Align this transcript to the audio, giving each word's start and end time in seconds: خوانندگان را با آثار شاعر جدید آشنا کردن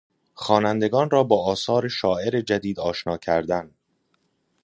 خوانندگان 0.35 1.09
را 1.09 1.23
با 1.23 1.45
آثار 1.45 1.87
شاعر 1.87 2.41
جدید 2.41 2.79
آشنا 2.79 3.17
کردن 3.17 3.71